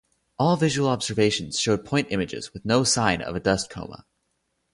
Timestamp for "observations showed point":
0.89-2.07